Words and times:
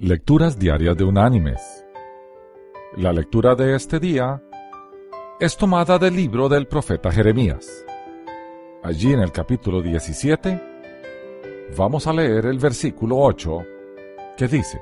Lecturas 0.00 0.56
Diarias 0.56 0.96
de 0.96 1.02
Unánimes. 1.02 1.84
La 2.98 3.12
lectura 3.12 3.56
de 3.56 3.74
este 3.74 3.98
día 3.98 4.40
es 5.40 5.56
tomada 5.56 5.98
del 5.98 6.14
libro 6.14 6.48
del 6.48 6.68
profeta 6.68 7.10
Jeremías. 7.10 7.84
Allí 8.84 9.12
en 9.12 9.18
el 9.18 9.32
capítulo 9.32 9.82
17 9.82 10.62
vamos 11.76 12.06
a 12.06 12.12
leer 12.12 12.46
el 12.46 12.60
versículo 12.60 13.18
8 13.18 13.58
que 14.36 14.46
dice, 14.46 14.80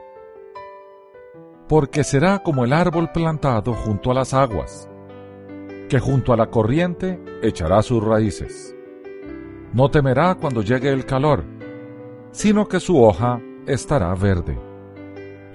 Porque 1.67 2.05
será 2.05 2.41
como 2.41 2.67
el 2.67 2.75
árbol 2.75 3.11
plantado 3.11 3.73
junto 3.73 4.11
a 4.11 4.15
las 4.15 4.35
aguas, 4.35 4.87
que 5.89 5.99
junto 5.99 6.35
a 6.35 6.37
la 6.37 6.51
corriente 6.51 7.19
echará 7.43 7.81
sus 7.81 8.05
raíces. 8.05 8.77
No 9.73 9.91
temerá 9.91 10.35
cuando 10.35 10.61
llegue 10.61 10.91
el 10.91 11.07
calor, 11.07 11.43
sino 12.33 12.69
que 12.69 12.81
su 12.81 13.03
hoja 13.03 13.41
estará 13.67 14.15
verde 14.15 14.66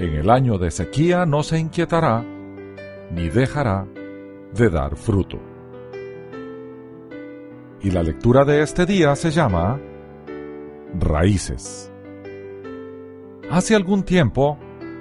en 0.01 0.15
el 0.15 0.31
año 0.31 0.57
de 0.57 0.71
sequía 0.71 1.27
no 1.27 1.43
se 1.43 1.59
inquietará, 1.59 2.25
ni 3.11 3.29
dejará 3.29 3.87
de 4.53 4.69
dar 4.69 4.95
fruto. 4.95 5.39
Y 7.81 7.91
la 7.91 8.01
lectura 8.01 8.43
de 8.43 8.63
este 8.63 8.87
día 8.87 9.15
se 9.15 9.29
llama 9.29 9.79
Raíces. 10.99 11.91
Hace 13.51 13.75
algún 13.75 14.03
tiempo, 14.03 14.57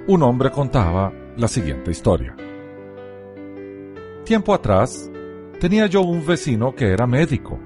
un 0.07 0.21
hombre 0.21 0.51
contaba 0.51 1.11
la 1.35 1.47
siguiente 1.47 1.89
historia. 1.89 2.35
Tiempo 4.23 4.53
atrás, 4.53 5.09
tenía 5.59 5.87
yo 5.87 6.01
un 6.01 6.25
vecino 6.25 6.75
que 6.75 6.89
era 6.89 7.07
médico, 7.07 7.59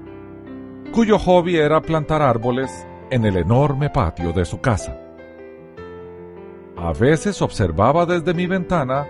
cuyo 0.92 1.18
hobby 1.18 1.56
era 1.56 1.82
plantar 1.82 2.22
árboles 2.22 2.70
en 3.10 3.26
el 3.26 3.36
enorme 3.36 3.90
patio 3.90 4.32
de 4.32 4.46
su 4.46 4.60
casa. 4.60 5.05
A 6.76 6.92
veces 6.92 7.40
observaba 7.40 8.04
desde 8.04 8.34
mi 8.34 8.46
ventana 8.46 9.06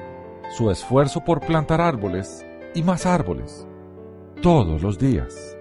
su 0.57 0.71
esfuerzo 0.71 1.25
por 1.25 1.41
plantar 1.41 1.81
árboles 1.81 2.47
y 2.75 2.83
más 2.85 3.07
árboles, 3.07 3.67
todos 4.41 4.83
los 4.83 4.99
días. 4.99 5.57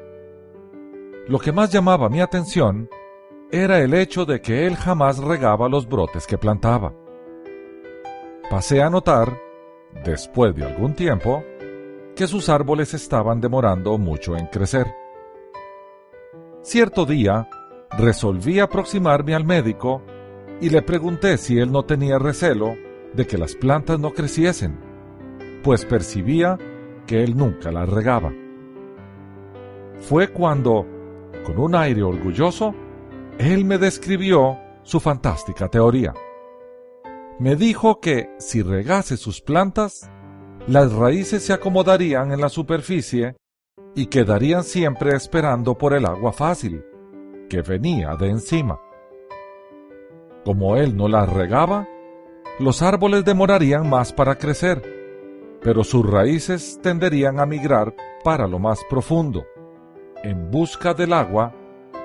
Lo 1.27 1.39
que 1.39 1.51
más 1.51 1.71
llamaba 1.71 2.07
mi 2.07 2.21
atención 2.21 2.87
era 3.51 3.79
el 3.79 3.95
hecho 3.95 4.25
de 4.25 4.39
que 4.39 4.67
él 4.67 4.75
jamás 4.75 5.17
regaba 5.17 5.67
los 5.67 5.87
brotes 5.87 6.27
que 6.27 6.37
plantaba. 6.37 6.93
Pasé 8.51 8.83
a 8.83 8.91
notar, 8.91 9.39
después 10.03 10.53
de 10.55 10.63
algún 10.63 10.93
tiempo, 10.93 11.43
que 12.15 12.27
sus 12.27 12.49
árboles 12.49 12.93
estaban 12.93 13.41
demorando 13.41 13.97
mucho 13.97 14.37
en 14.37 14.45
crecer. 14.47 14.85
Cierto 16.61 17.05
día, 17.05 17.49
resolví 17.97 18.59
aproximarme 18.59 19.33
al 19.33 19.45
médico 19.45 20.03
y 20.61 20.69
le 20.69 20.81
pregunté 20.81 21.37
si 21.37 21.59
él 21.59 21.71
no 21.71 21.83
tenía 21.83 22.17
recelo 22.17 22.75
de 23.13 23.25
que 23.27 23.37
las 23.37 23.55
plantas 23.55 23.99
no 23.99 24.11
creciesen, 24.11 24.77
pues 25.63 25.85
percibía 25.85 26.57
que 27.05 27.23
él 27.23 27.35
nunca 27.37 27.71
las 27.71 27.89
regaba. 27.89 28.33
Fue 30.01 30.29
cuando, 30.29 30.85
con 31.45 31.59
un 31.59 31.75
aire 31.75 32.03
orgulloso, 32.03 32.75
él 33.37 33.65
me 33.65 33.77
describió 33.77 34.57
su 34.83 34.99
fantástica 34.99 35.67
teoría. 35.67 36.13
Me 37.39 37.55
dijo 37.55 37.99
que 37.99 38.29
si 38.39 38.61
regase 38.61 39.17
sus 39.17 39.41
plantas, 39.41 40.09
las 40.67 40.93
raíces 40.93 41.43
se 41.43 41.53
acomodarían 41.53 42.31
en 42.31 42.41
la 42.41 42.49
superficie 42.49 43.35
y 43.93 44.07
quedarían 44.07 44.63
siempre 44.63 45.15
esperando 45.15 45.77
por 45.77 45.93
el 45.93 46.05
agua 46.05 46.31
fácil, 46.31 46.83
que 47.49 47.61
venía 47.61 48.15
de 48.15 48.29
encima. 48.29 48.79
Como 50.45 50.77
él 50.77 50.95
no 50.95 51.07
las 51.07 51.27
regaba, 51.27 51.89
los 52.59 52.83
árboles 52.83 53.25
demorarían 53.25 53.89
más 53.89 54.13
para 54.13 54.37
crecer, 54.37 54.79
pero 55.61 55.83
sus 55.83 56.07
raíces 56.07 56.79
tenderían 56.83 57.39
a 57.39 57.47
migrar 57.47 57.95
para 58.23 58.47
lo 58.47 58.59
más 58.59 58.79
profundo, 58.87 59.43
en 60.23 60.51
busca 60.51 60.93
del 60.93 61.13
agua 61.13 61.51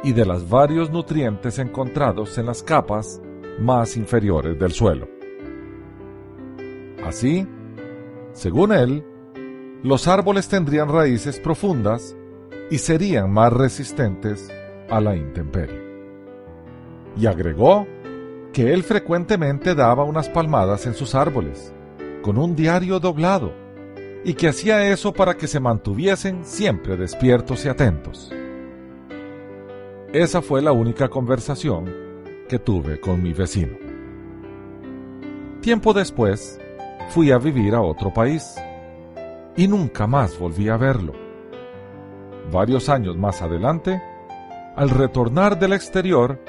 y 0.03 0.15
de 0.15 0.25
los 0.25 0.49
varios 0.49 0.91
nutrientes 0.91 1.59
encontrados 1.59 2.39
en 2.39 2.47
las 2.47 2.63
capas 2.63 3.21
más 3.59 3.99
inferiores 3.99 4.59
del 4.59 4.73
suelo. 4.73 5.07
Así, 7.05 7.47
según 8.33 8.73
él, 8.73 9.05
los 9.83 10.09
árboles 10.09 10.49
tendrían 10.49 10.89
raíces 10.89 11.39
profundas 11.39 12.17
y 12.71 12.79
serían 12.79 13.31
más 13.31 13.53
resistentes 13.53 14.51
a 14.89 14.99
la 14.99 15.15
intemperie. 15.15 15.79
Y 17.19 17.27
agregó 17.27 17.87
que 18.53 18.73
él 18.73 18.83
frecuentemente 18.83 19.75
daba 19.75 20.05
unas 20.05 20.29
palmadas 20.29 20.87
en 20.87 20.95
sus 20.95 21.15
árboles, 21.15 21.73
con 22.23 22.39
un 22.39 22.57
diario 22.57 22.99
doblado, 22.99 23.53
y 24.25 24.35
que 24.35 24.49
hacía 24.49 24.91
eso 24.91 25.13
para 25.13 25.37
que 25.37 25.47
se 25.47 25.61
mantuviesen 25.61 26.45
siempre 26.45 26.97
despiertos 26.97 27.65
y 27.65 27.69
atentos. 27.69 28.33
Esa 30.13 30.43
fue 30.43 30.61
la 30.61 30.73
única 30.73 31.09
conversación 31.09 31.89
que 32.49 32.59
tuve 32.59 33.01
con 33.01 33.23
mi 33.23 33.33
vecino. 33.33 33.79
Tiempo 35.61 35.93
después, 35.93 36.59
fui 37.11 37.31
a 37.31 37.39
vivir 37.39 37.75
a 37.75 37.81
otro 37.81 38.13
país 38.13 38.57
y 39.57 39.69
nunca 39.69 40.07
más 40.07 40.39
volví 40.39 40.69
a 40.69 40.77
verlo. 40.77 41.13
Varios 42.51 42.89
años 42.89 43.17
más 43.17 43.43
adelante, 43.43 44.03
al 44.75 44.91
retornar 44.91 45.59
del 45.59 45.73
exterior, 45.73 46.41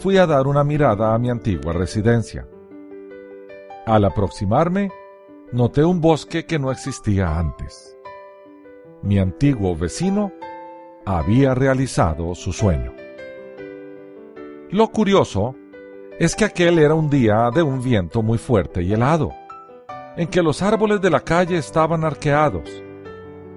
fui 0.00 0.16
a 0.16 0.26
dar 0.26 0.46
una 0.46 0.64
mirada 0.64 1.14
a 1.14 1.18
mi 1.18 1.28
antigua 1.28 1.74
residencia. 1.74 2.48
Al 3.84 4.06
aproximarme, 4.06 4.90
noté 5.52 5.84
un 5.84 6.00
bosque 6.00 6.46
que 6.46 6.58
no 6.58 6.70
existía 6.70 7.38
antes. 7.38 7.98
Mi 9.02 9.18
antiguo 9.18 9.76
vecino 9.76 10.32
había 11.04 11.54
realizado 11.54 12.34
su 12.34 12.50
sueño. 12.50 12.94
Lo 14.70 14.88
curioso 14.88 15.54
es 16.18 16.34
que 16.34 16.46
aquel 16.46 16.78
era 16.78 16.94
un 16.94 17.10
día 17.10 17.50
de 17.54 17.62
un 17.62 17.82
viento 17.82 18.22
muy 18.22 18.38
fuerte 18.38 18.82
y 18.82 18.94
helado, 18.94 19.32
en 20.16 20.28
que 20.28 20.42
los 20.42 20.62
árboles 20.62 21.02
de 21.02 21.10
la 21.10 21.20
calle 21.20 21.58
estaban 21.58 22.04
arqueados, 22.04 22.70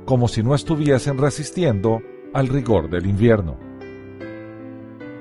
como 0.03 0.28
si 0.28 0.44
no 0.44 0.56
estuviesen 0.56 1.18
resistiendo 1.18 2.02
al 2.34 2.50
rigor 2.50 2.90
del 2.90 3.06
invierno. 3.06 3.58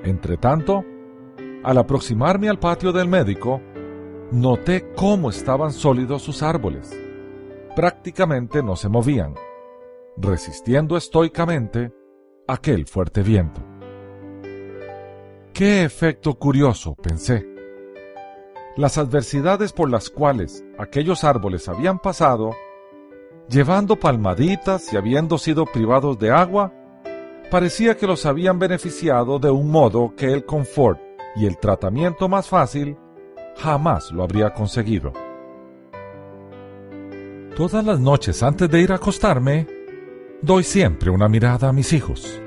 Entretanto, 0.03 0.83
al 1.63 1.77
aproximarme 1.77 2.49
al 2.49 2.59
patio 2.59 2.91
del 2.91 3.07
médico, 3.07 3.61
noté 4.31 4.91
cómo 4.95 5.29
estaban 5.29 5.71
sólidos 5.71 6.21
sus 6.21 6.43
árboles. 6.43 6.91
Prácticamente 7.75 8.61
no 8.61 8.75
se 8.75 8.89
movían, 8.89 9.35
resistiendo 10.17 10.97
estoicamente 10.97 11.91
aquel 12.47 12.85
fuerte 12.85 13.23
viento. 13.23 13.61
Qué 15.53 15.83
efecto 15.83 16.33
curioso, 16.33 16.95
pensé. 16.95 17.47
Las 18.75 18.97
adversidades 18.97 19.71
por 19.71 19.89
las 19.89 20.09
cuales 20.09 20.65
aquellos 20.79 21.23
árboles 21.23 21.69
habían 21.69 21.99
pasado, 21.99 22.55
llevando 23.47 23.99
palmaditas 23.99 24.91
y 24.91 24.97
habiendo 24.97 25.37
sido 25.37 25.65
privados 25.65 26.17
de 26.17 26.31
agua, 26.31 26.73
parecía 27.51 27.95
que 27.95 28.07
los 28.07 28.25
habían 28.25 28.57
beneficiado 28.57 29.37
de 29.37 29.51
un 29.51 29.69
modo 29.69 30.15
que 30.15 30.33
el 30.33 30.43
confort 30.43 31.12
y 31.35 31.45
el 31.45 31.57
tratamiento 31.57 32.27
más 32.27 32.47
fácil 32.47 32.97
jamás 33.57 34.11
lo 34.11 34.23
habría 34.23 34.53
conseguido. 34.53 35.13
Todas 37.55 37.85
las 37.85 37.99
noches 37.99 38.41
antes 38.41 38.69
de 38.69 38.81
ir 38.81 38.91
a 38.91 38.95
acostarme, 38.95 39.67
doy 40.41 40.63
siempre 40.63 41.11
una 41.11 41.29
mirada 41.29 41.69
a 41.69 41.73
mis 41.73 41.93
hijos. 41.93 42.41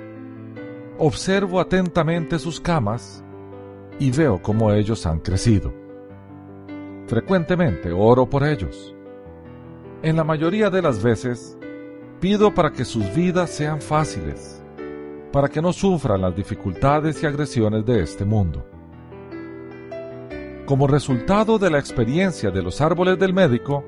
Observo 0.98 1.60
atentamente 1.60 2.38
sus 2.38 2.60
camas 2.60 3.24
y 3.98 4.10
veo 4.10 4.42
cómo 4.42 4.72
ellos 4.72 5.06
han 5.06 5.20
crecido. 5.20 5.72
Frecuentemente 7.06 7.92
oro 7.92 8.28
por 8.28 8.42
ellos. 8.42 8.94
En 10.02 10.16
la 10.16 10.24
mayoría 10.24 10.70
de 10.70 10.82
las 10.82 11.02
veces, 11.02 11.56
pido 12.20 12.52
para 12.52 12.72
que 12.72 12.84
sus 12.84 13.14
vidas 13.14 13.50
sean 13.50 13.80
fáciles, 13.80 14.62
para 15.32 15.48
que 15.48 15.62
no 15.62 15.72
sufran 15.72 16.22
las 16.22 16.34
dificultades 16.34 17.22
y 17.22 17.26
agresiones 17.26 17.84
de 17.86 18.02
este 18.02 18.24
mundo. 18.24 18.75
Como 20.66 20.88
resultado 20.88 21.60
de 21.60 21.70
la 21.70 21.78
experiencia 21.78 22.50
de 22.50 22.60
los 22.60 22.80
árboles 22.80 23.16
del 23.20 23.32
médico, 23.32 23.84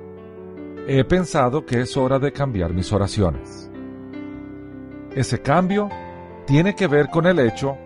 he 0.87 1.03
pensado 1.03 1.67
que 1.67 1.81
es 1.81 1.97
hora 1.97 2.21
de 2.21 2.31
cambiar 2.31 2.73
mis 2.73 2.93
oraciones. 2.93 3.69
Ese 5.13 5.43
cambio 5.43 5.89
tiene 6.47 6.77
que 6.77 6.87
ver 6.87 7.09
con 7.09 7.27
el 7.27 7.41
hecho 7.41 7.77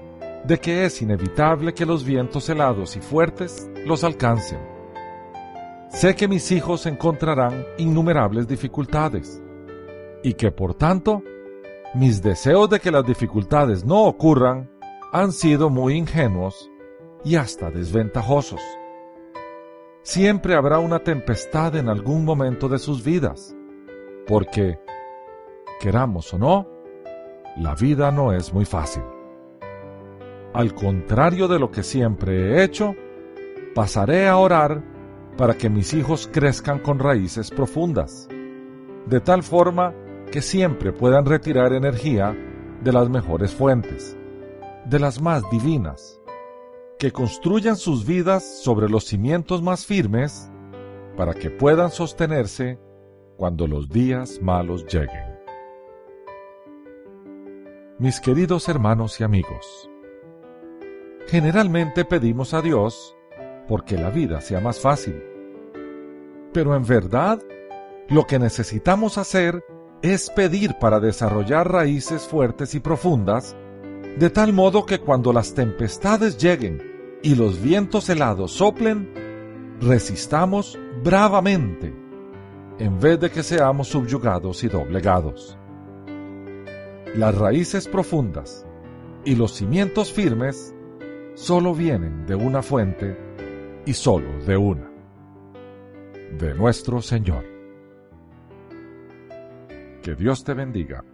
de 0.45 0.59
que 0.59 0.85
es 0.85 1.01
inevitable 1.01 1.73
que 1.73 1.87
los 1.87 2.05
vientos 2.05 2.51
helados 2.51 2.95
y 2.97 3.01
fuertes 3.01 3.71
los 3.87 4.05
alcancen. 4.05 4.61
Sé 5.89 6.15
que 6.15 6.29
mis 6.29 6.53
hijos 6.53 6.85
encontrarán 6.85 7.65
innumerables 7.79 8.47
dificultades 8.47 9.43
y 10.23 10.35
que 10.35 10.53
por 10.53 10.75
tanto 10.75 11.23
mis 11.95 12.21
deseos 12.21 12.69
de 12.69 12.79
que 12.79 12.91
las 12.91 13.07
dificultades 13.07 13.87
no 13.87 14.05
ocurran 14.05 14.71
han 15.13 15.33
sido 15.33 15.71
muy 15.71 15.95
ingenuos 15.95 16.71
y 17.25 17.37
hasta 17.37 17.71
desventajosos. 17.71 18.61
Siempre 20.03 20.55
habrá 20.55 20.79
una 20.79 21.01
tempestad 21.01 21.77
en 21.77 21.89
algún 21.89 22.25
momento 22.25 22.69
de 22.69 22.79
sus 22.79 23.05
vidas, 23.05 23.55
porque, 24.27 24.79
queramos 25.81 26.33
o 26.35 26.39
no, 26.39 26.69
la 27.57 27.75
vida 27.75 28.11
no 28.11 28.33
es 28.33 28.53
muy 28.53 28.65
fácil. 28.65 29.03
Al 30.55 30.75
contrario 30.75 31.49
de 31.49 31.59
lo 31.59 31.71
que 31.71 31.83
siempre 31.83 32.53
he 32.53 32.65
hecho, 32.65 32.95
pasaré 33.75 34.29
a 34.29 34.37
orar 34.37 34.83
para 35.37 35.55
que 35.55 35.71
mis 35.71 35.95
hijos 35.95 36.29
crezcan 36.31 36.79
con 36.79 36.99
raíces 36.99 37.51
profundas, 37.51 38.29
de 39.07 39.21
tal 39.21 39.43
forma 39.43 39.95
que 40.31 40.43
siempre 40.43 40.93
puedan 40.93 41.25
retirar 41.25 41.73
energía 41.73 42.37
de 42.83 42.93
las 42.93 43.09
mejores 43.09 43.55
fuentes, 43.55 44.17
de 44.85 44.99
las 44.99 45.21
más 45.21 45.43
divinas, 45.51 46.22
que 47.03 47.11
construyan 47.11 47.75
sus 47.75 48.07
vidas 48.07 48.45
sobre 48.63 48.89
los 48.89 49.07
cimientos 49.07 49.61
más 49.61 49.85
firmes 49.85 50.49
para 51.17 51.35
que 51.35 51.51
puedan 51.51 51.91
sostenerse 51.91 52.79
cuando 53.37 53.67
los 53.67 53.89
días 53.89 54.39
malos 54.41 54.87
lleguen. 54.87 55.37
Mis 57.99 58.21
queridos 58.21 58.69
hermanos 58.69 59.21
y 59.21 59.25
amigos, 59.25 59.91
generalmente 61.27 62.05
pedimos 62.05 62.55
a 62.55 62.63
Dios 62.63 63.17
porque 63.67 63.97
la 63.97 64.11
vida 64.11 64.41
sea 64.41 64.61
más 64.61 64.79
fácil. 64.79 65.21
Pero 66.53 66.77
en 66.77 66.87
verdad, 66.87 67.43
lo 68.11 68.29
que 68.29 68.39
necesitamos 68.39 69.19
hacer 69.19 69.65
es 70.03 70.31
pedir 70.31 70.77
para 70.79 71.01
desarrollar 71.01 71.69
raíces 71.69 72.29
fuertes 72.29 72.77
y 72.77 72.79
profundas, 72.79 73.57
de 74.21 74.31
tal 74.31 74.53
modo 74.53 74.87
que 74.87 75.01
cuando 75.01 75.33
las 75.33 75.53
tempestades 75.55 76.39
lleguen 76.39 76.92
y 77.23 77.37
los 77.37 77.63
vientos 77.63 78.09
helados 78.09 78.53
soplen, 78.53 79.09
resistamos 79.81 80.79
bravamente, 81.05 81.95
en 82.79 82.99
vez 82.99 83.21
de 83.21 83.31
que 83.31 83.43
seamos 83.43 83.89
subyugados 83.89 84.65
y 84.65 84.69
doblegados. 84.69 85.57
Las 87.15 87.37
raíces 87.37 87.87
profundas 87.87 88.67
y 89.25 89.37
los 89.37 89.53
cimientos 89.53 90.13
firmes 90.13 90.75
solo 91.35 91.75
vienen 91.75 92.27
de 92.27 92.35
una 92.35 92.63
fuente 92.63 93.17
y 93.87 93.93
solo 93.93 94.45
de 94.45 94.57
una, 94.57 94.91
de 96.39 96.55
nuestro 96.55 97.01
Señor. 97.01 97.45
Que 100.03 100.17
Dios 100.17 100.43
te 100.43 100.55
bendiga 100.55 101.05